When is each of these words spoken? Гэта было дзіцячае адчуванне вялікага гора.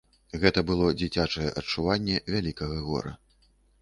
Гэта 0.43 0.61
было 0.69 0.87
дзіцячае 1.01 1.49
адчуванне 1.61 2.17
вялікага 2.37 2.81
гора. 2.87 3.13